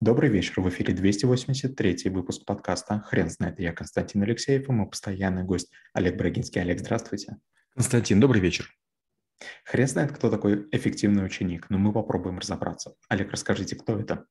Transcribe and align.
Добрый 0.00 0.30
вечер, 0.30 0.60
в 0.60 0.68
эфире 0.68 0.94
283 0.94 2.08
выпуск 2.10 2.44
подкаста 2.46 3.00
«Хрен 3.00 3.28
знает». 3.28 3.58
Я 3.58 3.72
Константин 3.72 4.22
Алексеев 4.22 4.68
и 4.68 4.72
мой 4.72 4.88
постоянный 4.88 5.42
гость 5.42 5.72
Олег 5.92 6.16
Брагинский. 6.16 6.60
Олег, 6.60 6.78
здравствуйте. 6.78 7.38
Константин, 7.74 8.20
добрый 8.20 8.40
вечер. 8.40 8.72
Хрен 9.64 9.88
знает, 9.88 10.12
кто 10.12 10.30
такой 10.30 10.68
эффективный 10.70 11.26
ученик, 11.26 11.68
но 11.68 11.78
мы 11.78 11.92
попробуем 11.92 12.38
разобраться. 12.38 12.94
Олег, 13.08 13.32
расскажите, 13.32 13.74
кто 13.74 13.98
это? 13.98 14.26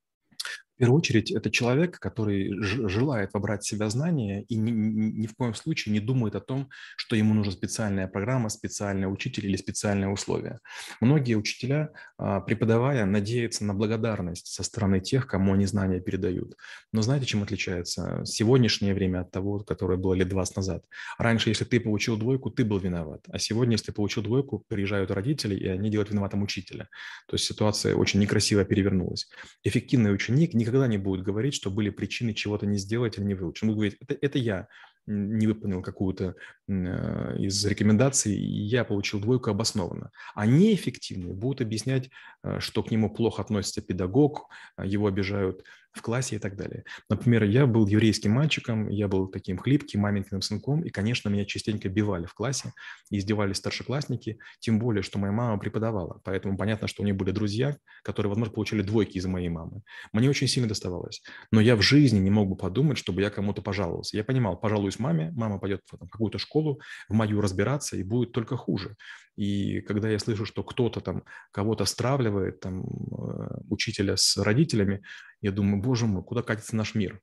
В 0.77 0.79
первую 0.79 0.99
очередь, 0.99 1.31
это 1.31 1.49
человек, 1.49 1.97
который 1.97 2.53
желает 2.61 3.33
вобрать 3.33 3.63
в 3.63 3.67
себя 3.67 3.89
знания 3.89 4.43
и 4.43 4.55
ни, 4.55 4.69
ни, 4.69 5.21
ни 5.21 5.25
в 5.25 5.33
коем 5.33 5.55
случае 5.55 5.91
не 5.91 5.99
думает 5.99 6.35
о 6.35 6.39
том, 6.39 6.69
что 6.95 7.15
ему 7.15 7.33
нужна 7.33 7.51
специальная 7.51 8.07
программа, 8.07 8.49
специальный 8.49 9.11
учитель 9.11 9.47
или 9.47 9.55
специальные 9.55 10.09
условия. 10.09 10.59
Многие 11.01 11.33
учителя, 11.33 11.89
а, 12.19 12.41
преподавая, 12.41 13.07
надеются 13.07 13.65
на 13.65 13.73
благодарность 13.73 14.53
со 14.53 14.61
стороны 14.61 14.99
тех, 14.99 15.25
кому 15.25 15.55
они 15.55 15.65
знания 15.65 15.99
передают. 15.99 16.55
Но 16.93 17.01
знаете, 17.01 17.25
чем 17.25 17.41
отличается 17.41 18.21
сегодняшнее 18.25 18.93
время 18.93 19.21
от 19.21 19.31
того, 19.31 19.57
которое 19.61 19.97
было 19.97 20.13
лет 20.13 20.29
20 20.29 20.57
назад? 20.57 20.85
Раньше, 21.17 21.49
если 21.49 21.65
ты 21.65 21.79
получил 21.79 22.17
двойку, 22.17 22.51
ты 22.51 22.63
был 22.63 22.77
виноват. 22.77 23.25
А 23.29 23.39
сегодня, 23.39 23.71
если 23.73 23.87
ты 23.87 23.93
получил 23.93 24.21
двойку, 24.21 24.63
приезжают 24.67 25.09
родители, 25.09 25.55
и 25.55 25.67
они 25.67 25.89
делают 25.89 26.11
виноватым 26.11 26.43
учителя. 26.43 26.87
То 27.27 27.33
есть 27.33 27.45
ситуация 27.45 27.95
очень 27.95 28.19
некрасиво 28.19 28.63
перевернулась. 28.63 29.27
Эффективный 29.63 30.13
ученик 30.13 30.53
не 30.53 30.66
никогда 30.67 30.87
не 30.87 30.97
будет 30.97 31.23
говорить, 31.23 31.53
что 31.53 31.71
были 31.71 31.89
причины 31.89 32.33
чего-то 32.33 32.65
не 32.65 32.77
сделать 32.77 33.17
или 33.17 33.25
не 33.25 33.33
выучить. 33.33 33.63
Он 33.63 33.69
будет 33.69 33.77
говорить, 33.77 33.97
это, 34.01 34.17
это 34.21 34.37
я 34.37 34.67
не 35.07 35.47
выполнил 35.47 35.81
какую-то 35.81 36.35
э, 36.67 37.37
из 37.39 37.65
рекомендаций, 37.65 38.35
и 38.35 38.61
я 38.63 38.83
получил 38.83 39.19
двойку 39.21 39.49
обоснованно. 39.49 40.11
А 40.35 40.45
неэффективные 40.45 41.33
будут 41.33 41.61
объяснять, 41.61 42.09
э, 42.43 42.59
что 42.59 42.83
к 42.83 42.91
нему 42.91 43.09
плохо 43.09 43.41
относится 43.41 43.81
педагог, 43.81 44.49
его 44.83 45.07
обижают 45.07 45.63
в 45.97 46.01
классе 46.01 46.37
и 46.37 46.39
так 46.39 46.55
далее. 46.55 46.83
Например, 47.09 47.43
я 47.43 47.65
был 47.65 47.87
еврейским 47.87 48.31
мальчиком, 48.31 48.89
я 48.89 49.07
был 49.07 49.27
таким 49.27 49.57
хлипким 49.57 50.01
маменькиным 50.01 50.41
сынком, 50.41 50.83
и, 50.83 50.89
конечно, 50.89 51.29
меня 51.29 51.45
частенько 51.45 51.89
бивали 51.89 52.25
в 52.25 52.33
классе, 52.33 52.73
и 53.09 53.17
издевались 53.17 53.57
старшеклассники, 53.57 54.39
тем 54.59 54.79
более, 54.79 55.03
что 55.03 55.19
моя 55.19 55.31
мама 55.31 55.59
преподавала, 55.59 56.21
поэтому 56.23 56.57
понятно, 56.57 56.87
что 56.87 57.01
у 57.01 57.05
нее 57.05 57.13
были 57.15 57.31
друзья, 57.31 57.77
которые, 58.03 58.29
возможно, 58.29 58.53
получали 58.53 58.81
двойки 58.81 59.17
из-за 59.17 59.29
моей 59.29 59.49
мамы. 59.49 59.81
Мне 60.13 60.29
очень 60.29 60.47
сильно 60.47 60.69
доставалось, 60.69 61.21
но 61.51 61.59
я 61.59 61.75
в 61.75 61.81
жизни 61.81 62.19
не 62.19 62.29
мог 62.29 62.49
бы 62.49 62.55
подумать, 62.55 62.97
чтобы 62.97 63.21
я 63.21 63.29
кому-то 63.29 63.61
пожаловался. 63.61 64.17
Я 64.17 64.23
понимал, 64.23 64.57
пожалуюсь 64.57 64.99
маме, 64.99 65.31
мама 65.35 65.59
пойдет 65.59 65.81
в 65.91 66.07
какую-то 66.07 66.37
школу, 66.37 66.79
в 67.09 67.13
мою 67.13 67.41
разбираться, 67.41 67.97
и 67.97 68.03
будет 68.03 68.31
только 68.31 68.55
хуже. 68.55 68.95
И 69.37 69.81
когда 69.81 70.09
я 70.09 70.17
слышу, 70.17 70.45
что 70.45 70.63
кто-то 70.63 70.99
там 70.99 71.23
кого-то 71.51 71.85
стравливает, 71.85 72.59
там, 72.59 72.81
э, 72.81 73.59
учителя 73.69 74.17
с 74.17 74.35
родителями, 74.37 75.03
я 75.41 75.51
думаю, 75.51 75.81
боже 75.87 76.05
мой, 76.05 76.23
куда 76.23 76.41
катится 76.43 76.75
наш 76.75 76.95
мир? 76.95 77.21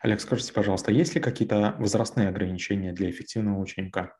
Олег, 0.00 0.20
скажите, 0.20 0.52
пожалуйста, 0.52 0.92
есть 0.92 1.14
ли 1.14 1.20
какие-то 1.20 1.74
возрастные 1.78 2.28
ограничения 2.28 2.92
для 2.92 3.10
эффективного 3.10 3.58
ученика? 3.58 4.14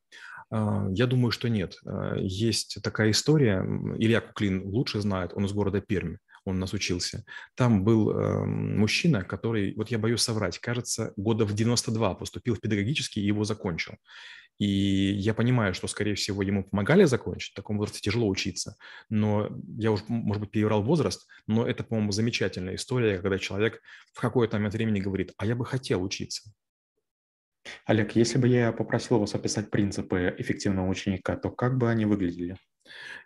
А, 0.51 0.89
я 0.91 1.07
думаю, 1.07 1.31
что 1.31 1.49
нет. 1.49 1.77
А, 1.87 2.17
есть 2.17 2.79
такая 2.83 3.11
история, 3.11 3.63
Илья 3.99 4.21
Куклин 4.21 4.67
лучше 4.67 5.01
знает, 5.01 5.33
он 5.35 5.45
из 5.45 5.53
города 5.53 5.81
Пермь 5.81 6.17
он 6.45 6.59
нас 6.59 6.73
учился. 6.73 7.25
Там 7.55 7.85
был 7.85 8.11
э, 8.11 8.45
мужчина, 8.45 9.23
который, 9.25 9.75
вот 9.75 9.91
я 9.91 9.99
боюсь 9.99 10.23
соврать, 10.23 10.59
кажется, 10.59 11.13
года 11.17 11.45
в 11.45 11.55
92 11.55 12.15
поступил 12.15 12.55
в 12.55 12.61
педагогический 12.61 13.21
и 13.21 13.27
его 13.27 13.45
закончил. 13.45 13.95
И 14.63 15.15
я 15.15 15.35
понимаю, 15.35 15.75
что, 15.75 15.89
скорее 15.89 16.15
всего, 16.15 16.41
ему 16.41 16.63
помогали 16.63 17.03
закончить, 17.03 17.51
в 17.51 17.57
таком 17.57 17.79
возрасте 17.79 18.01
тяжело 18.01 18.29
учиться. 18.29 18.77
Но 19.09 19.51
я 19.77 19.91
уже, 19.91 20.05
может 20.07 20.41
быть, 20.41 20.53
переврал 20.53 20.85
возраст, 20.85 21.29
но 21.49 21.67
это, 21.67 21.83
по-моему, 21.83 22.13
замечательная 22.13 22.77
история, 22.77 23.19
когда 23.19 23.39
человек 23.39 23.83
в 24.13 24.21
какой-то 24.21 24.59
момент 24.59 24.75
времени 24.75 25.01
говорит, 25.01 25.33
а 25.37 25.47
я 25.47 25.57
бы 25.57 25.65
хотел 25.67 26.01
учиться. 26.01 26.53
Олег, 27.87 28.15
если 28.15 28.39
бы 28.39 28.47
я 28.47 28.71
попросил 28.71 29.19
вас 29.19 29.35
описать 29.35 29.69
принципы 29.69 30.33
эффективного 30.39 30.89
ученика, 30.89 31.37
то 31.37 31.51
как 31.51 31.77
бы 31.77 31.91
они 31.91 32.05
выглядели? 32.05 32.57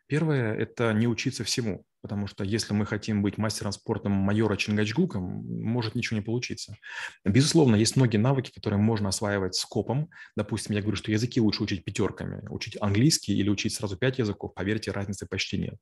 Первое– 0.06 0.54
это 0.56 0.92
не 0.92 1.08
учиться 1.08 1.42
всему, 1.42 1.84
потому 2.00 2.28
что 2.28 2.44
если 2.44 2.72
мы 2.72 2.86
хотим 2.86 3.22
быть 3.22 3.38
мастером 3.38 3.72
спорта 3.72 4.08
майора 4.08 4.54
Чингачгука, 4.54 5.18
может 5.18 5.96
ничего 5.96 6.16
не 6.16 6.22
получиться. 6.22 6.76
Безусловно, 7.24 7.74
есть 7.74 7.96
многие 7.96 8.18
навыки, 8.18 8.52
которые 8.54 8.78
можно 8.78 9.08
осваивать 9.08 9.56
скопом. 9.56 10.08
Допустим, 10.36 10.76
я 10.76 10.82
говорю, 10.82 10.96
что 10.96 11.10
языки 11.10 11.40
лучше 11.40 11.64
учить 11.64 11.84
пятерками. 11.84 12.46
Учить 12.48 12.76
английский 12.80 13.36
или 13.36 13.48
учить 13.48 13.74
сразу 13.74 13.96
пять 13.96 14.20
языков, 14.20 14.54
поверьте, 14.54 14.92
разницы 14.92 15.26
почти 15.26 15.58
нет. 15.58 15.74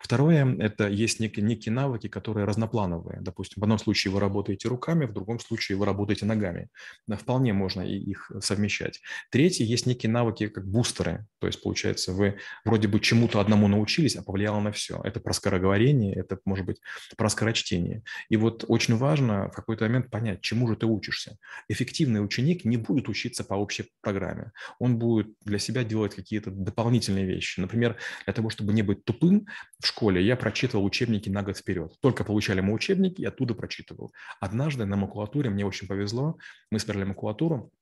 Второе– 0.00 0.56
это 0.60 0.88
есть 0.88 1.18
некие, 1.18 1.44
некие 1.44 1.72
навыки, 1.72 2.06
которые 2.06 2.44
разноплановые. 2.46 3.18
Допустим, 3.20 3.60
в 3.60 3.64
одном 3.64 3.78
случае 3.78 4.12
вы 4.12 4.20
работаете 4.20 4.68
руками, 4.68 5.06
в 5.06 5.12
другом 5.12 5.40
случае 5.40 5.76
вы 5.76 5.86
работаете 5.86 6.24
ногами. 6.24 6.68
Вполне 7.08 7.52
можно 7.52 7.80
их 7.80 8.30
совмещать. 8.40 9.00
Третье– 9.32 9.64
есть 9.74 9.86
некие 9.86 10.12
навыки, 10.12 10.46
как 10.46 10.68
бустеры. 10.68 11.26
То 11.40 11.48
есть, 11.48 11.60
получается, 11.60 12.12
вы 12.12 12.38
вроде 12.64 12.86
бы 12.86 13.00
чему-то 13.00 13.40
одному 13.40 13.63
чему 13.64 13.68
научились, 13.68 14.16
а 14.16 14.22
повлияло 14.22 14.60
на 14.60 14.70
все. 14.70 15.00
Это 15.04 15.20
про 15.20 15.32
скороговорение, 15.32 16.14
это, 16.14 16.38
может 16.44 16.66
быть, 16.66 16.80
про 17.16 17.28
скорочтение. 17.28 18.02
И 18.30 18.36
вот 18.36 18.64
очень 18.68 18.96
важно 18.96 19.48
в 19.48 19.54
какой-то 19.54 19.84
момент 19.84 20.10
понять, 20.10 20.40
чему 20.40 20.68
же 20.68 20.76
ты 20.76 20.86
учишься. 20.86 21.36
Эффективный 21.68 22.22
ученик 22.22 22.64
не 22.64 22.76
будет 22.76 23.08
учиться 23.08 23.44
по 23.44 23.54
общей 23.54 23.90
программе. 24.00 24.52
Он 24.78 24.98
будет 24.98 25.28
для 25.44 25.58
себя 25.58 25.84
делать 25.84 26.14
какие-то 26.14 26.50
дополнительные 26.50 27.24
вещи. 27.24 27.60
Например, 27.60 27.96
для 28.24 28.34
того, 28.34 28.50
чтобы 28.50 28.72
не 28.72 28.82
быть 28.82 29.04
тупым 29.04 29.46
в 29.80 29.86
школе, 29.86 30.22
я 30.22 30.36
прочитывал 30.36 30.84
учебники 30.84 31.30
на 31.30 31.42
год 31.42 31.56
вперед. 31.56 31.92
Только 32.00 32.24
получали 32.24 32.60
мы 32.60 32.72
учебники, 32.72 33.22
и 33.22 33.24
оттуда 33.26 33.54
прочитывал. 33.54 34.12
Однажды 34.40 34.84
на 34.84 34.96
макулатуре 34.96 35.50
мне 35.50 35.64
очень 35.64 35.88
повезло. 35.88 36.36
Мы 36.70 36.78
собирали 36.78 37.04
макулатуру, 37.04 37.72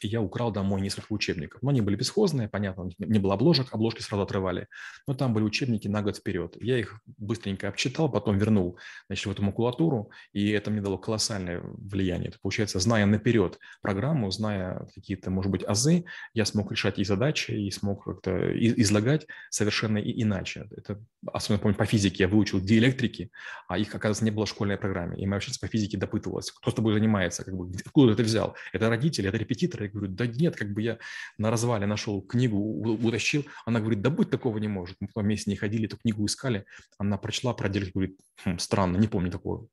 я 0.00 0.20
украл 0.20 0.52
домой 0.52 0.80
несколько 0.80 1.12
учебников. 1.12 1.62
Но 1.62 1.70
они 1.70 1.80
были 1.80 1.96
бесхозные, 1.96 2.48
понятно, 2.48 2.90
не 2.98 3.18
было 3.18 3.34
обложек, 3.34 3.72
обложки 3.72 4.02
сразу 4.02 4.22
отрывали. 4.22 4.68
Но 5.06 5.14
там 5.14 5.32
были 5.32 5.44
учебники 5.44 5.88
на 5.88 6.02
год 6.02 6.16
вперед. 6.16 6.56
Я 6.60 6.78
их 6.78 7.00
быстренько 7.16 7.68
обчитал, 7.68 8.10
потом 8.10 8.38
вернул 8.38 8.78
значит, 9.06 9.26
в 9.26 9.30
эту 9.30 9.42
макулатуру, 9.42 10.10
и 10.32 10.50
это 10.50 10.70
мне 10.70 10.80
дало 10.80 10.98
колоссальное 10.98 11.60
влияние. 11.62 12.28
Это 12.28 12.38
получается, 12.40 12.78
зная 12.78 13.06
наперед 13.06 13.58
программу, 13.82 14.30
зная 14.30 14.86
какие-то, 14.94 15.30
может 15.30 15.50
быть, 15.50 15.64
азы, 15.64 16.04
я 16.34 16.44
смог 16.44 16.70
решать 16.70 16.98
и 16.98 17.04
задачи, 17.04 17.52
и 17.52 17.70
смог 17.70 18.04
как-то 18.04 18.52
излагать 18.56 19.26
совершенно 19.50 19.98
иначе. 19.98 20.68
Это, 20.76 21.00
особенно, 21.26 21.60
помню, 21.62 21.76
по 21.76 21.86
физике 21.86 22.24
я 22.24 22.28
выучил 22.28 22.60
диэлектрики, 22.60 23.30
а 23.68 23.78
их, 23.78 23.94
оказывается, 23.94 24.24
не 24.24 24.30
было 24.30 24.46
в 24.46 24.48
школьной 24.48 24.76
программе. 24.76 25.16
И 25.18 25.26
моя 25.26 25.38
учительница 25.38 25.60
по 25.60 25.68
физике 25.68 25.98
допытывалась, 25.98 26.50
кто 26.50 26.70
с 26.70 26.74
тобой 26.74 26.94
занимается, 26.94 27.44
как 27.44 27.56
бы, 27.56 27.70
откуда 27.84 28.08
ты 28.08 28.22
это 28.22 28.22
взял? 28.22 28.56
Это 28.72 28.88
родители, 28.88 29.28
это 29.28 29.36
репетитор, 29.36 29.77
я 29.84 29.90
говорю, 29.90 30.12
да 30.12 30.26
нет, 30.26 30.56
как 30.56 30.72
бы 30.72 30.82
я 30.82 30.98
на 31.38 31.50
развале 31.50 31.86
нашел 31.86 32.22
книгу, 32.22 32.56
утащил. 32.56 33.44
Она 33.64 33.80
говорит, 33.80 34.00
да 34.00 34.10
быть 34.10 34.30
такого 34.30 34.58
не 34.58 34.68
может. 34.68 34.96
Мы 35.00 35.08
потом 35.08 35.24
вместе 35.24 35.50
не 35.50 35.56
ходили, 35.56 35.86
эту 35.86 35.98
книгу 35.98 36.24
искали. 36.26 36.64
Она 36.98 37.18
прочла, 37.18 37.54
проделила, 37.54 37.90
говорит, 37.94 38.20
хм, 38.44 38.58
странно, 38.58 38.96
не 38.96 39.08
помню 39.08 39.30
такого. 39.30 39.68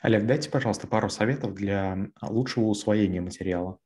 Олег, 0.00 0.26
дайте, 0.26 0.50
пожалуйста, 0.50 0.86
пару 0.86 1.10
советов 1.10 1.54
для 1.54 2.08
лучшего 2.22 2.64
усвоения 2.64 3.20
материала. 3.20 3.78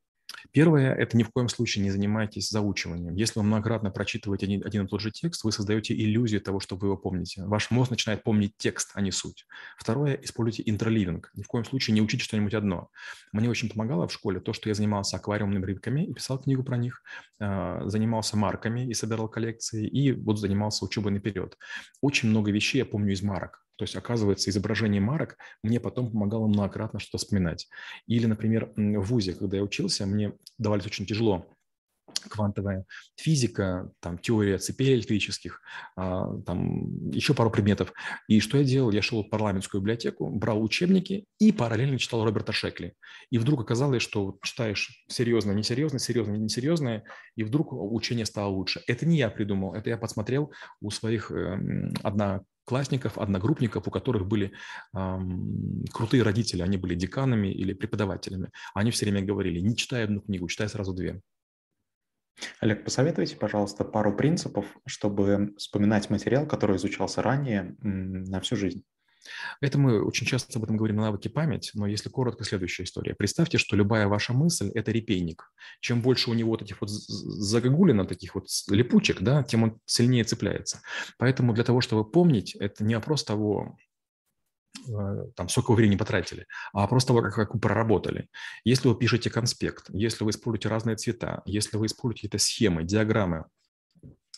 Первое– 0.51 0.93
это 0.95 1.17
ни 1.17 1.23
в 1.23 1.29
коем 1.29 1.49
случае 1.49 1.83
не 1.83 1.91
занимайтесь 1.91 2.49
заучиванием. 2.49 3.15
Если 3.15 3.39
вы 3.39 3.45
многократно 3.45 3.91
прочитываете 3.91 4.45
один, 4.45 4.65
один 4.65 4.85
и 4.85 4.87
тот 4.87 5.01
же 5.01 5.11
текст, 5.11 5.43
вы 5.43 5.51
создаете 5.51 5.93
иллюзию 5.93 6.41
того, 6.41 6.59
что 6.59 6.75
вы 6.75 6.87
его 6.87 6.97
помните. 6.97 7.43
Ваш 7.45 7.71
мозг 7.71 7.91
начинает 7.91 8.23
помнить 8.23 8.53
текст, 8.57 8.91
а 8.93 9.01
не 9.01 9.11
суть. 9.11 9.45
Второе– 9.77 10.13
используйте 10.23 10.63
интерливинг. 10.69 11.31
Ни 11.35 11.43
в 11.43 11.47
коем 11.47 11.65
случае 11.65 11.93
не 11.93 12.01
учите 12.01 12.23
что-нибудь 12.23 12.53
одно. 12.53 12.89
Мне 13.31 13.49
очень 13.49 13.69
помогало 13.69 14.07
в 14.07 14.13
школе 14.13 14.39
то, 14.39 14.53
что 14.53 14.69
я 14.69 14.75
занимался 14.75 15.17
аквариумными 15.17 15.65
рыбками 15.65 16.05
и 16.05 16.13
писал 16.13 16.39
книгу 16.39 16.63
про 16.63 16.77
них, 16.77 17.01
а, 17.39 17.87
занимался 17.87 18.37
марками 18.37 18.87
и 18.87 18.93
собирал 18.93 19.27
коллекции, 19.29 19.87
и 19.87 20.11
вот 20.11 20.39
занимался 20.39 20.85
учебой 20.85 21.11
наперед. 21.11 21.57
Очень 22.01 22.29
много 22.29 22.51
вещей 22.51 22.79
я 22.79 22.85
помню 22.85 23.13
из 23.13 23.21
марок. 23.21 23.66
То 23.77 23.83
есть, 23.83 23.95
оказывается, 23.95 24.49
изображение 24.49 25.01
марок 25.01 25.37
мне 25.63 25.79
потом 25.79 26.11
помогало 26.11 26.47
многократно 26.47 26.99
что-то 26.99 27.19
вспоминать. 27.19 27.67
Или, 28.07 28.25
например, 28.25 28.71
в 28.75 29.01
ВУЗе, 29.01 29.33
когда 29.33 29.57
я 29.57 29.63
учился, 29.63 30.05
мне 30.05 30.33
давались 30.57 30.85
очень 30.85 31.05
тяжело 31.05 31.47
квантовая 32.29 32.85
физика, 33.15 33.91
там, 33.99 34.17
теория 34.17 34.57
цепей 34.57 34.95
электрических, 34.95 35.61
а, 35.95 36.37
там, 36.45 37.09
еще 37.09 37.33
пару 37.33 37.49
предметов. 37.49 37.93
И 38.27 38.39
что 38.39 38.57
я 38.57 38.63
делал? 38.63 38.91
Я 38.91 39.01
шел 39.01 39.23
в 39.23 39.29
парламентскую 39.29 39.81
библиотеку, 39.81 40.29
брал 40.29 40.61
учебники 40.61 41.25
и 41.39 41.51
параллельно 41.51 41.97
читал 41.99 42.23
Роберта 42.23 42.51
Шекли. 42.51 42.93
И 43.29 43.37
вдруг 43.37 43.61
оказалось, 43.61 44.01
что 44.01 44.37
читаешь 44.43 45.05
серьезно, 45.07 45.51
несерьезно, 45.51 45.99
серьезно, 45.99 46.33
несерьезное, 46.33 47.03
и 47.35 47.43
вдруг 47.43 47.73
учение 47.73 48.25
стало 48.25 48.49
лучше. 48.49 48.81
Это 48.87 49.05
не 49.05 49.17
я 49.17 49.29
придумал, 49.29 49.73
это 49.73 49.89
я 49.89 49.97
подсмотрел 49.97 50.51
у 50.81 50.89
своих 50.91 51.31
э, 51.31 51.91
одна 52.03 52.41
классников, 52.67 53.17
одногруппников, 53.17 53.87
у 53.87 53.91
которых 53.91 54.27
были 54.27 54.51
эм, 54.93 55.85
крутые 55.93 56.21
родители, 56.21 56.61
они 56.61 56.75
были 56.77 56.95
деканами 56.95 57.47
или 57.47 57.73
преподавателями. 57.73 58.51
Они 58.73 58.91
все 58.91 59.05
время 59.05 59.25
говорили, 59.25 59.61
не 59.61 59.75
читай 59.75 60.03
одну 60.03 60.19
книгу, 60.19 60.47
читай 60.49 60.67
сразу 60.67 60.93
две. 60.93 61.21
Олег, 62.59 62.83
посоветуйте, 62.83 63.37
пожалуйста, 63.37 63.85
пару 63.85 64.15
принципов, 64.15 64.65
чтобы 64.85 65.55
вспоминать 65.57 66.09
материал, 66.09 66.45
который 66.45 66.75
изучался 66.75 67.21
ранее, 67.21 67.75
на 67.79 68.41
всю 68.41 68.57
жизнь. 68.57 68.83
Это 69.61 69.77
мы 69.77 70.03
очень 70.03 70.25
часто 70.25 70.59
об 70.59 70.63
этом 70.63 70.77
говорим 70.77 70.97
на 70.97 71.03
навыке 71.03 71.29
память, 71.29 71.71
но 71.73 71.87
если 71.87 72.09
коротко, 72.09 72.43
следующая 72.43 72.83
история. 72.83 73.15
Представьте, 73.15 73.57
что 73.57 73.75
любая 73.75 74.07
ваша 74.07 74.33
мысль– 74.33 74.71
это 74.75 74.91
репейник. 74.91 75.51
Чем 75.79 76.01
больше 76.01 76.29
у 76.29 76.33
него 76.33 76.51
вот 76.51 76.61
этих 76.61 76.81
вот 76.81 76.89
загогулина, 76.89 78.05
таких 78.05 78.35
вот 78.35 78.47
липучек, 78.69 79.21
да, 79.21 79.43
тем 79.43 79.63
он 79.63 79.79
сильнее 79.85 80.23
цепляется. 80.23 80.81
Поэтому 81.17 81.53
для 81.53 81.63
того, 81.63 81.81
чтобы 81.81 82.09
помнить, 82.09 82.55
это 82.55 82.83
не 82.83 82.95
вопрос 82.95 83.23
того, 83.23 83.77
э, 84.87 85.25
там, 85.35 85.49
сколько 85.49 85.73
времени 85.73 85.97
потратили, 85.97 86.45
а 86.73 86.81
вопрос 86.81 87.05
того, 87.05 87.21
как, 87.21 87.33
как 87.33 87.53
вы 87.53 87.59
проработали. 87.59 88.27
Если 88.63 88.87
вы 88.87 88.95
пишете 88.95 89.29
конспект, 89.29 89.89
если 89.89 90.23
вы 90.23 90.31
используете 90.31 90.69
разные 90.69 90.95
цвета, 90.95 91.41
если 91.45 91.77
вы 91.77 91.87
используете 91.87 92.27
какие-то 92.27 92.43
схемы, 92.43 92.83
диаграммы, 92.83 93.45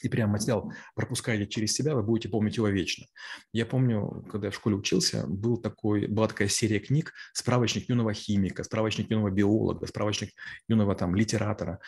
и 0.02 0.10
прям 0.10 0.32
материал 0.32 0.72
пропускаете 0.96 1.48
через 1.48 1.74
себя, 1.74 1.96
вы 1.96 2.04
будете 2.04 2.30
помнить 2.30 2.58
его 2.58 2.68
вечно. 2.68 3.06
Я 3.54 3.66
помню, 3.66 4.26
когда 4.32 4.48
я 4.48 4.52
в 4.52 4.56
школе 4.56 4.76
учился, 4.76 5.26
был 5.28 5.58
такой, 5.58 6.08
была 6.08 6.28
такая 6.28 6.48
серия 6.48 6.80
книг 6.80 7.14
«Справочник 7.34 7.90
юного 7.90 8.14
химика», 8.14 8.64
«Справочник 8.64 9.10
юного 9.10 9.30
биолога», 9.30 9.88
«Справочник 9.88 10.32
юного 10.68 10.96
там, 10.96 11.16
литератора». 11.16 11.80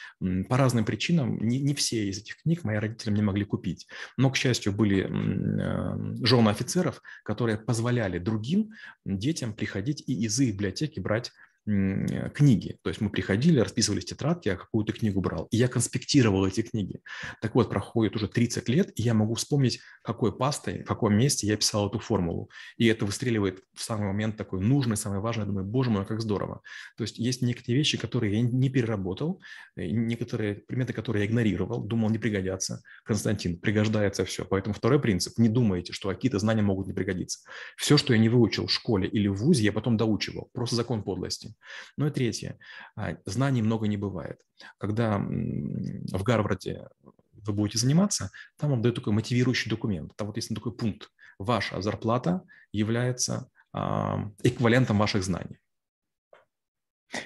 По 0.49 0.57
разным 0.57 0.85
причинам 0.85 1.37
не, 1.39 1.59
не 1.59 1.73
все 1.73 2.09
из 2.09 2.19
этих 2.19 2.41
книг 2.41 2.63
мои 2.63 2.77
родители 2.77 3.11
мне 3.11 3.21
могли 3.21 3.45
купить. 3.45 3.87
Но, 4.17 4.29
к 4.29 4.37
счастью, 4.37 4.73
были 4.73 5.05
э, 5.05 6.25
жены 6.25 6.49
офицеров, 6.49 7.01
которые 7.23 7.57
позволяли 7.57 8.19
другим 8.19 8.71
детям 9.05 9.53
приходить 9.53 10.03
и 10.07 10.25
из 10.25 10.39
их 10.39 10.53
библиотеки 10.53 10.99
брать 10.99 11.31
книги. 11.65 12.77
То 12.81 12.89
есть 12.89 13.01
мы 13.01 13.09
приходили, 13.09 13.59
расписывались 13.59 14.05
тетрадки, 14.05 14.47
я 14.47 14.55
какую-то 14.55 14.93
книгу 14.93 15.21
брал, 15.21 15.47
и 15.51 15.57
я 15.57 15.67
конспектировал 15.67 16.45
эти 16.45 16.61
книги. 16.61 17.01
Так 17.41 17.55
вот, 17.55 17.69
проходит 17.69 18.15
уже 18.15 18.27
30 18.27 18.67
лет, 18.69 18.91
и 18.95 19.03
я 19.03 19.13
могу 19.13 19.35
вспомнить, 19.35 19.79
какой 20.03 20.35
пастой, 20.35 20.83
в 20.83 20.85
каком 20.85 21.15
месте 21.15 21.47
я 21.47 21.57
писал 21.57 21.87
эту 21.87 21.99
формулу. 21.99 22.49
И 22.77 22.87
это 22.87 23.05
выстреливает 23.05 23.61
в 23.75 23.83
самый 23.83 24.07
момент 24.07 24.37
такой 24.37 24.61
нужный, 24.61 24.97
самый 24.97 25.19
важный. 25.19 25.41
Я 25.41 25.47
думаю, 25.47 25.65
боже 25.65 25.91
мой, 25.91 26.05
как 26.05 26.21
здорово. 26.21 26.61
То 26.97 27.03
есть 27.03 27.19
есть 27.19 27.41
некоторые 27.41 27.77
вещи, 27.77 27.97
которые 27.97 28.33
я 28.33 28.41
не 28.41 28.69
переработал, 28.69 29.41
э, 29.75 29.85
некоторые 29.87 30.55
предметы, 30.55 30.93
которые 30.93 31.25
я 31.25 31.29
игнорировал, 31.29 31.83
думал, 31.83 32.09
не 32.09 32.17
пригодятся. 32.17 32.81
Константин, 33.03 33.59
пригождается 33.59 34.25
все. 34.25 34.45
Поэтому 34.45 34.73
второй 34.73 34.99
принцип, 34.99 35.37
не 35.37 35.49
думайте, 35.49 35.93
что 35.93 36.09
какие-то 36.09 36.39
знания 36.39 36.63
могут 36.63 36.87
не 36.87 36.93
пригодиться. 36.93 37.39
Все, 37.77 37.97
что 37.97 38.13
я 38.13 38.19
не 38.19 38.29
выучил 38.29 38.67
в 38.67 38.71
школе 38.71 39.07
или 39.07 39.27
в 39.27 39.35
ВУЗе, 39.35 39.65
я 39.65 39.71
потом 39.71 39.97
доучивал. 39.97 40.49
Просто 40.53 40.75
закон 40.75 41.03
подлости. 41.03 41.50
Ну 41.97 42.07
и 42.07 42.11
третье. 42.11 42.57
А, 42.95 43.17
знаний 43.25 43.61
много 43.61 43.87
не 43.87 43.97
бывает. 43.97 44.41
Когда 44.77 45.17
в 45.19 46.23
Гарварде 46.23 46.87
вы 47.33 47.53
будете 47.53 47.79
заниматься, 47.79 48.31
там 48.57 48.71
вам 48.71 48.81
дают 48.81 48.95
такой 48.95 49.13
мотивирующий 49.13 49.69
документ. 49.69 50.15
Там 50.15 50.27
вот 50.27 50.37
есть 50.37 50.53
такой 50.53 50.75
пункт. 50.75 51.09
Ваша 51.39 51.81
зарплата 51.81 52.43
является 52.71 53.49
эквивалентом 53.73 54.97
ваших 54.97 55.23
знаний. 55.23 55.61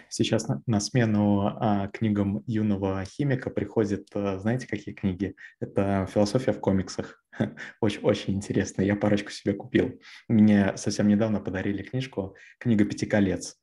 Сейчас 0.09 0.47
на, 0.47 0.61
на 0.65 0.79
смену 0.79 1.47
а, 1.47 1.87
книгам 1.89 2.43
юного 2.47 3.03
химика 3.05 3.49
приходят, 3.49 4.07
а, 4.13 4.39
знаете, 4.39 4.67
какие 4.67 4.95
книги? 4.95 5.35
Это 5.59 6.07
«Философия 6.11 6.53
в 6.53 6.59
комиксах». 6.59 7.23
Очень, 7.81 8.01
очень 8.01 8.33
интересно. 8.33 8.81
Я 8.81 8.95
парочку 8.95 9.29
себе 9.29 9.53
купил. 9.53 9.99
Мне 10.29 10.75
совсем 10.77 11.07
недавно 11.07 11.39
подарили 11.39 11.83
книжку 11.83 12.35
«Книга 12.59 12.85
пяти 12.85 13.05
колец». 13.05 13.57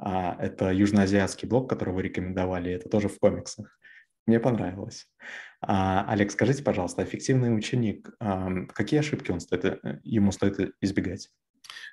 А, 0.00 0.36
это 0.38 0.70
южноазиатский 0.72 1.48
блок, 1.48 1.68
который 1.68 1.92
вы 1.92 2.02
рекомендовали, 2.02 2.72
это 2.72 2.88
тоже 2.88 3.08
в 3.08 3.18
комиксах. 3.18 3.78
Мне 4.26 4.38
понравилось. 4.38 5.06
А, 5.60 6.04
Олег, 6.08 6.30
скажите, 6.30 6.62
пожалуйста, 6.62 7.02
эффективный 7.02 7.56
ученик, 7.56 8.10
какие 8.72 9.00
ошибки 9.00 9.30
он 9.30 9.40
стоит, 9.40 9.64
э, 9.64 10.00
ему 10.04 10.32
стоит 10.32 10.74
избегать? 10.80 11.30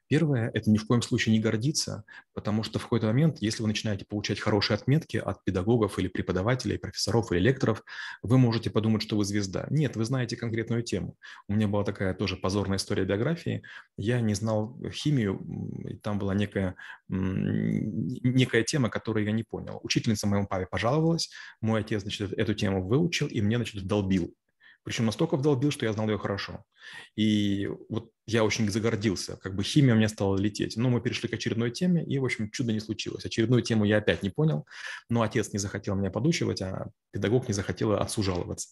Первое– 0.08 0.52
это 0.54 0.70
ни 0.70 0.78
в 0.78 0.86
коем 0.86 1.02
случае 1.02 1.34
не 1.34 1.42
гордиться, 1.42 2.04
потому 2.34 2.64
что 2.64 2.80
в 2.80 2.84
какой-то 2.84 3.08
момент, 3.08 3.38
если 3.40 3.62
вы 3.62 3.68
начинаете 3.68 4.06
получать 4.06 4.40
хорошие 4.40 4.76
отметки 4.76 5.18
от 5.18 5.44
педагогов 5.44 5.98
или 5.98 6.08
преподавателей, 6.08 6.78
профессоров 6.78 7.32
или 7.32 7.40
лекторов, 7.40 7.84
вы 8.22 8.38
можете 8.38 8.70
подумать, 8.70 9.02
что 9.02 9.18
вы 9.18 9.26
звезда. 9.26 9.66
Нет, 9.70 9.96
вы 9.96 10.06
знаете 10.06 10.36
конкретную 10.36 10.84
тему. 10.84 11.16
У 11.48 11.54
меня 11.54 11.68
была 11.68 11.84
такая 11.84 12.14
тоже 12.14 12.38
позорная 12.38 12.78
история 12.78 13.04
биографии. 13.04 13.64
Я 13.98 14.22
не 14.22 14.36
знал 14.36 14.78
химию, 14.92 15.42
и 15.90 15.96
там 15.96 16.20
была 16.20 16.36
некая, 16.36 16.76
некая 17.08 18.64
тема, 18.64 18.90
которую 18.90 19.26
я 19.26 19.32
не 19.32 19.44
понял. 19.44 19.80
Учительница 19.84 20.28
моему 20.28 20.48
папе 20.48 20.68
пожаловалась, 20.70 21.32
мой 21.62 21.82
отец, 21.82 22.04
значит, 22.04 22.32
эту 22.34 22.54
тему 22.54 22.86
выучил 22.86 23.28
и 23.28 23.42
мне, 23.42 23.58
значит, 23.58 23.82
вдолбил. 23.82 24.34
Причем 24.86 25.08
настолько 25.08 25.36
вдолбил, 25.36 25.72
что 25.72 25.86
я 25.86 25.94
знал 25.94 26.08
ее 26.08 26.20
хорошо. 26.20 26.64
И 27.16 27.68
вот 27.90 28.12
я 28.28 28.44
очень 28.44 28.70
загордился, 28.70 29.36
как 29.38 29.56
бы 29.56 29.64
химия 29.64 29.96
у 29.96 29.98
меня 29.98 30.08
стала 30.08 30.38
лететь. 30.38 30.78
Но 30.78 30.90
мы 30.90 31.02
перешли 31.02 31.28
к 31.28 31.34
очередной 31.34 31.72
теме, 31.72 32.06
и, 32.06 32.20
в 32.20 32.26
общем, 32.26 32.52
чудо 32.52 32.72
не 32.72 32.80
случилось. 32.80 33.26
Очередную 33.26 33.64
тему 33.64 33.84
я 33.84 33.98
опять 33.98 34.22
не 34.22 34.30
понял, 34.30 34.68
но 35.10 35.24
отец 35.24 35.52
не 35.54 35.60
захотел 35.60 35.96
меня 35.96 36.12
подучивать, 36.12 36.62
а 36.62 36.90
педагог 37.12 37.48
не 37.48 37.54
захотел 37.56 37.94
отцу 37.94 38.22
жаловаться. 38.22 38.70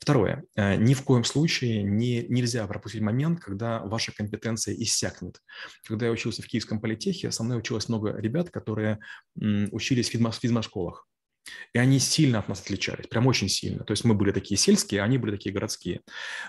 Второе. 0.00 0.44
Э, 0.56 0.76
ни 0.76 0.94
в 0.94 1.02
коем 1.02 1.24
случае 1.24 1.82
не, 1.82 2.22
нельзя 2.22 2.66
пропустить 2.66 3.02
момент, 3.02 3.40
когда 3.40 3.80
ваша 3.80 4.12
компетенция 4.12 4.74
иссякнет. 4.74 5.42
Когда 5.86 6.06
я 6.06 6.12
учился 6.12 6.40
в 6.40 6.46
Киевском 6.46 6.80
политехе, 6.80 7.30
со 7.30 7.42
мной 7.42 7.58
училось 7.58 7.88
много 7.88 8.16
ребят, 8.16 8.48
которые 8.48 8.98
учились 9.36 10.08
в 10.08 10.40
физмашколах. 10.40 11.06
И 11.72 11.78
они 11.78 11.98
сильно 11.98 12.38
от 12.38 12.48
нас 12.48 12.60
отличались, 12.60 13.06
прям 13.06 13.26
очень 13.26 13.48
сильно. 13.48 13.84
То 13.84 13.92
есть 13.92 14.04
мы 14.04 14.14
были 14.14 14.32
такие 14.32 14.58
сельские, 14.58 15.00
а 15.00 15.04
они 15.04 15.18
были 15.18 15.32
такие 15.32 15.52
городские. 15.52 16.00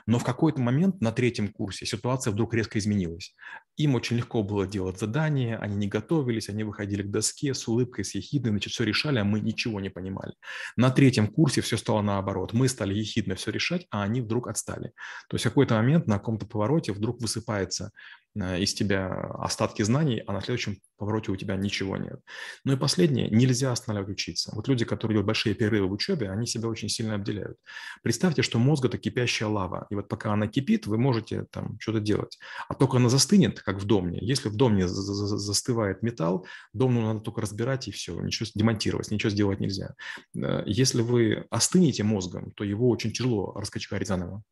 Но 0.06 0.20
в 0.20 0.24
какой-то 0.24 0.60
момент 0.62 1.02
на 1.02 1.12
третьем 1.12 1.48
курсе 1.48 1.86
ситуация 1.86 2.32
вдруг 2.32 2.54
резко 2.54 2.80
изменилась. 2.80 3.36
Им 3.78 3.96
очень 3.96 4.18
легко 4.18 4.44
было 4.44 4.68
делать 4.68 5.00
задания, 5.00 5.58
они 5.58 5.76
не 5.76 5.88
готовились, 5.88 6.50
они 6.50 6.64
выходили 6.64 7.04
к 7.04 7.10
доске 7.10 7.54
с 7.54 7.68
улыбкой, 7.68 8.04
с 8.04 8.16
ехидной, 8.16 8.52
значит, 8.52 8.74
все 8.74 8.84
решали, 8.84 9.20
а 9.20 9.24
мы 9.24 9.40
ничего 9.40 9.80
не 9.80 9.90
понимали. 9.90 10.34
На 10.76 10.92
третьем 10.92 11.28
курсе 11.28 11.62
все 11.62 11.78
стало 11.78 12.02
наоборот. 12.02 12.54
Мы 12.54 12.68
стали 12.68 12.94
ехидно 12.94 13.36
все 13.36 13.52
решать, 13.52 13.88
а 13.90 14.04
они 14.04 14.22
вдруг 14.22 14.48
отстали. 14.48 14.92
То 15.30 15.36
есть 15.36 15.46
в 15.46 15.50
какой-то 15.50 15.76
момент 15.76 16.08
на 16.08 16.18
каком-то 16.18 16.46
повороте 16.46 16.92
вдруг 16.92 17.22
высыпается 17.22 17.92
Э, 18.40 18.60
из 18.60 18.74
тебя 18.74 19.10
остатки 19.40 19.82
знаний, 19.82 20.24
а 20.26 20.34
на 20.34 20.42
следующем 20.42 20.78
повороте 20.98 21.32
у 21.32 21.36
тебя 21.36 21.56
ничего 21.56 21.98
нет. 21.98 22.22
Ну 22.64 22.74
и 22.74 22.78
последнее, 22.78 23.30
нельзя 23.30 23.72
останавливать 23.72 24.14
учиться. 24.14 24.52
Вот 24.56 24.68
люди, 24.68 24.81
которые 24.86 25.16
делают 25.16 25.28
большие 25.28 25.56
перерывы 25.56 25.88
в 25.88 25.94
учебе, 25.94 26.30
они 26.30 26.48
себя 26.48 26.70
очень 26.70 26.90
сильно 26.90 27.16
обделяют. 27.16 27.58
Представьте, 28.04 28.42
что 28.42 28.60
мозг– 28.60 28.86
это 28.86 28.98
кипящая 28.98 29.50
лава, 29.50 29.88
и 29.90 29.96
вот 29.96 30.08
пока 30.08 30.34
она 30.34 30.48
кипит, 30.48 30.88
вы 30.88 30.98
можете 30.98 31.46
там 31.52 31.78
что-то 31.80 32.00
делать. 32.00 32.40
А 32.68 32.74
только 32.74 32.98
она 32.98 33.10
застынет, 33.10 33.62
как 33.62 33.78
в 33.78 33.86
домне. 33.86 34.20
Если 34.22 34.50
в 34.50 34.56
домне 34.56 34.88
застывает 34.88 36.02
металл, 36.02 36.46
дом 36.74 36.96
надо 36.96 37.20
только 37.20 37.42
разбирать 37.42 37.88
и 37.88 37.92
все, 37.92 38.20
ничего 38.20 38.48
демонтировать, 38.54 39.12
ничего 39.12 39.30
сделать 39.30 39.60
нельзя. 39.60 39.96
Э, 40.36 40.64
если 40.66 41.02
вы 41.02 41.46
остынете 41.50 42.04
мозгом, 42.04 42.52
то 42.52 42.64
его 42.64 42.90
очень 42.90 43.12
тяжело 43.12 43.54
раскачать 43.56 44.08
заново. 44.08 44.44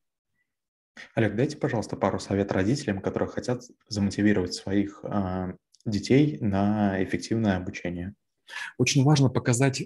Олег, 1.15 1.35
дайте, 1.35 1.57
пожалуйста, 1.57 1.95
пару 1.95 2.19
совет 2.19 2.51
родителям, 2.51 3.01
которые 3.01 3.29
хотят 3.29 3.63
замотивировать 3.87 4.53
своих 4.53 4.99
э, 5.03 5.53
детей 5.85 6.37
на 6.41 7.01
эффективное 7.03 7.57
обучение. 7.57 8.15
Очень 8.77 9.03
важно 9.03 9.29
показать, 9.29 9.83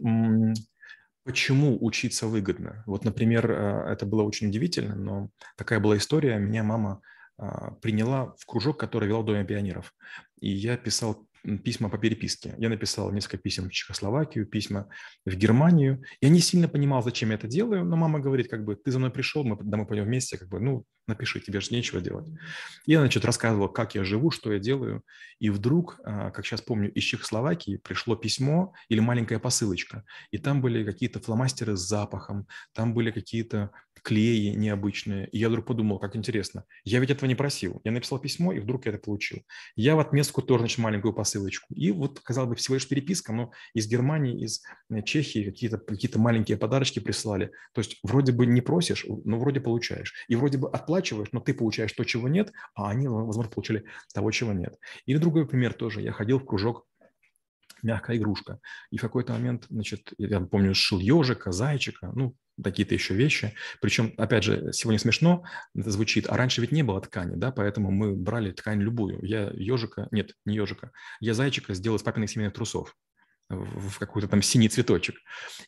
почему 1.24 1.78
учиться 1.84 2.28
выгодно. 2.28 2.84
Вот, 2.86 3.06
например, 3.06 3.50
э, 3.50 3.92
это 3.94 4.06
было 4.06 4.24
очень 4.24 4.48
удивительно, 4.50 4.96
но 4.96 5.30
такая 5.58 5.80
была 5.80 5.98
история. 5.98 6.38
Меня 6.38 6.64
мама 6.64 7.02
а, 7.38 7.72
приняла 7.82 8.36
в 8.38 8.46
кружок, 8.46 8.78
который 8.78 9.08
вел 9.08 9.24
Доме 9.24 9.44
пионеров. 9.44 9.94
И 10.40 10.50
я 10.50 10.78
писал 10.78 11.28
письма 11.64 11.90
по 11.90 11.98
переписке. 11.98 12.56
Я 12.58 12.70
написал 12.70 13.12
несколько 13.12 13.38
писем 13.38 13.70
в 13.70 13.74
Чехословакию, 13.74 14.46
письма 14.46 14.88
в 15.26 15.36
Германию. 15.36 16.04
Я 16.22 16.30
не 16.30 16.40
сильно 16.40 16.70
понимал, 16.70 17.04
зачем 17.04 17.30
я 17.30 17.36
это 17.36 17.48
делаю, 17.48 17.84
но 17.84 17.98
мама 17.98 18.20
говорит, 18.20 18.50
как 18.50 18.64
бы, 18.64 18.76
ты 18.76 18.92
за 18.92 19.00
мной 19.00 19.12
пришел, 19.12 19.44
мы 19.44 19.58
домой 19.62 19.86
пойдем 19.86 20.06
вместе, 20.06 20.38
как 20.38 20.48
бы, 20.48 20.60
ну, 20.60 20.86
напиши, 21.08 21.40
тебе 21.40 21.60
же 21.60 21.74
нечего 21.74 22.02
делать. 22.02 22.28
Я, 22.86 23.00
значит, 23.00 23.26
рассказывал, 23.26 23.70
как 23.70 23.96
я 23.96 24.04
живу, 24.04 24.32
что 24.32 24.54
я 24.54 24.60
делаю, 24.60 25.04
и 25.40 25.50
вдруг, 25.50 26.00
а, 26.04 26.32
как 26.32 26.46
сейчас 26.46 26.62
помню, 26.62 26.92
из 26.92 27.04
Чехословакии 27.04 27.78
пришло 27.78 28.16
письмо 28.16 28.74
или 28.90 29.00
маленькая 29.00 29.40
посылочка, 29.40 30.06
и 30.32 30.38
там 30.38 30.62
были 30.62 30.84
какие-то 30.86 31.20
фломастеры 31.20 31.76
с 31.76 31.82
запахом, 31.82 32.48
там 32.74 32.94
были 32.94 33.12
какие-то 33.12 33.72
клеи 34.04 34.50
необычные. 34.50 35.28
И 35.30 35.40
я 35.40 35.50
вдруг 35.50 35.66
подумал, 35.66 35.98
как 35.98 36.16
интересно, 36.16 36.66
я 36.84 37.00
ведь 37.00 37.10
этого 37.10 37.28
не 37.28 37.36
просил. 37.36 37.82
Я 37.84 37.92
написал 37.92 38.20
письмо, 38.20 38.52
и 38.52 38.60
вдруг 38.60 38.86
я 38.86 38.92
это 38.92 39.02
получил. 39.02 39.44
Я 39.76 39.96
в 39.96 40.00
отместку 40.00 40.42
тоже, 40.42 40.64
значит, 40.64 40.78
маленькую 40.80 41.14
посылочку. 41.14 41.74
И 41.74 41.92
вот, 41.92 42.20
казалось 42.20 42.50
бы, 42.50 42.56
всего 42.56 42.76
лишь 42.76 42.88
переписка, 42.88 43.32
но 43.34 43.52
из 43.74 43.88
Германии, 43.88 44.44
из 44.44 44.62
э, 44.90 45.02
Чехии 45.04 45.46
какие-то 45.46 45.78
какие 45.78 46.12
маленькие 46.18 46.58
подарочки 46.58 47.00
прислали. 47.00 47.52
То 47.74 47.80
есть 47.80 47.98
вроде 48.04 48.34
бы 48.34 48.46
не 48.46 48.62
просишь, 48.62 49.06
но 49.08 49.40
вроде 49.40 49.62
получаешь. 49.62 50.14
И 50.28 50.36
вроде 50.36 50.58
бы 50.58 50.70
от 50.70 50.90
оплачиваешь, 50.94 51.30
но 51.32 51.40
ты 51.40 51.54
получаешь 51.54 51.94
то, 51.94 52.04
чего 52.04 52.28
нет, 52.28 52.52
а 52.76 52.90
они, 52.90 53.08
возможно, 53.08 53.52
получили 53.52 53.86
того, 54.14 54.32
чего 54.32 54.54
нет. 54.54 54.78
Или 55.06 55.18
другой 55.18 55.48
пример 55.48 55.74
тоже. 55.74 56.02
Я 56.02 56.12
ходил 56.12 56.40
в 56.40 56.46
кружок 56.46 56.86
мягкая 57.82 58.18
игрушка. 58.18 58.60
И 58.92 58.98
в 58.98 59.02
какой-то 59.02 59.34
момент, 59.34 59.66
значит, 59.70 60.14
я 60.18 60.40
помню, 60.40 60.74
сшил 60.74 61.00
ежика, 61.00 61.52
зайчика, 61.52 62.12
ну, 62.16 62.36
какие-то 62.64 62.94
еще 62.94 63.14
вещи. 63.14 63.54
Причем, 63.82 64.14
опять 64.18 64.44
же, 64.44 64.72
сегодня 64.72 65.00
смешно 65.00 65.44
это 65.76 65.92
звучит, 65.92 66.30
а 66.30 66.38
раньше 66.38 66.62
ведь 66.62 66.72
не 66.72 66.84
было 66.84 67.02
ткани, 67.02 67.36
да, 67.36 67.52
поэтому 67.52 67.92
мы 67.92 68.16
брали 68.16 68.52
ткань 68.52 68.80
любую. 68.80 69.20
Я 69.26 69.50
ежика, 69.54 70.08
нет, 70.12 70.32
не 70.46 70.56
ежика, 70.56 70.92
я 71.20 71.34
зайчика 71.34 71.74
сделал 71.74 71.98
из 71.98 72.04
папиных 72.04 72.30
семейных 72.30 72.54
трусов 72.54 72.96
в 73.50 74.00
какой-то 74.00 74.28
там 74.28 74.42
синий 74.42 74.70
цветочек. 74.70 75.16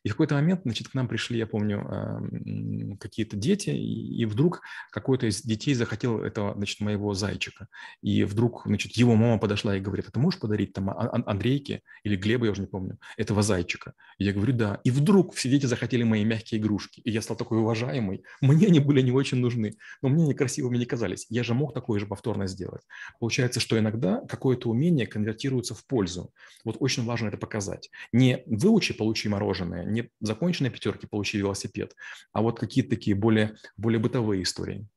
И 0.03 0.09
в 0.09 0.13
какой-то 0.13 0.35
момент, 0.35 0.61
значит, 0.63 0.87
к 0.87 0.93
нам 0.93 1.07
пришли, 1.07 1.37
я 1.37 1.47
помню, 1.47 2.97
какие-то 2.99 3.35
дети, 3.35 3.69
и 3.69 4.25
вдруг 4.25 4.61
какой-то 4.91 5.27
из 5.27 5.41
детей 5.41 5.73
захотел 5.73 6.19
этого, 6.21 6.53
значит, 6.55 6.79
моего 6.79 7.13
зайчика. 7.13 7.67
И 8.01 8.23
вдруг, 8.23 8.63
значит, 8.65 8.93
его 8.93 9.15
мама 9.15 9.37
подошла 9.37 9.75
и 9.75 9.81
говорит, 9.81 10.07
а 10.07 10.11
ты 10.11 10.19
можешь 10.19 10.39
подарить 10.39 10.73
там 10.73 10.89
Андрейке 10.89 11.81
или 12.03 12.15
Глебу, 12.15 12.45
я 12.45 12.51
уже 12.51 12.61
не 12.61 12.67
помню, 12.67 12.97
этого 13.17 13.43
зайчика? 13.43 13.93
И 14.17 14.23
я 14.23 14.33
говорю, 14.33 14.53
да. 14.53 14.79
И 14.83 14.91
вдруг 14.91 15.35
все 15.35 15.49
дети 15.49 15.65
захотели 15.65 16.03
мои 16.03 16.23
мягкие 16.23 16.61
игрушки. 16.61 17.01
И 17.01 17.11
я 17.11 17.21
стал 17.21 17.37
такой 17.37 17.59
уважаемый. 17.59 18.23
Мне 18.41 18.67
они 18.67 18.79
были 18.79 19.01
не 19.01 19.11
очень 19.11 19.39
нужны, 19.39 19.75
но 20.01 20.09
мне 20.09 20.23
они 20.23 20.33
красивыми 20.33 20.77
не 20.77 20.85
казались. 20.85 21.27
Я 21.29 21.43
же 21.43 21.53
мог 21.53 21.73
такое 21.73 21.99
же 21.99 22.07
повторно 22.07 22.47
сделать. 22.47 22.81
Получается, 23.19 23.59
что 23.59 23.77
иногда 23.77 24.21
какое-то 24.27 24.69
умение 24.69 25.07
конвертируется 25.07 25.75
в 25.75 25.85
пользу. 25.85 26.31
Вот 26.63 26.77
очень 26.79 27.05
важно 27.05 27.27
это 27.27 27.37
показать 27.37 27.64
сказать. 27.65 27.89
Не 28.11 28.43
выучи, 28.45 28.93
получи 28.93 29.29
мороженое, 29.29 29.83
не 29.83 30.09
законченные 30.19 30.71
пятерки, 30.71 31.07
получи 31.07 31.37
велосипед, 31.37 31.95
а 32.31 32.41
вот 32.41 32.59
какие-то 32.59 32.91
такие 32.91 33.15
более, 33.15 33.55
более 33.77 33.99
бытовые 33.99 34.43
истории. 34.43 34.87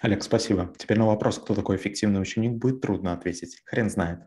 Олег, 0.00 0.22
спасибо. 0.22 0.72
Теперь 0.78 0.98
на 0.98 1.06
вопрос, 1.06 1.38
кто 1.38 1.54
такой 1.54 1.76
эффективный 1.76 2.20
ученик, 2.20 2.52
будет 2.52 2.80
трудно 2.80 3.12
ответить. 3.12 3.60
Хрен 3.66 3.90
знает. 3.90 4.20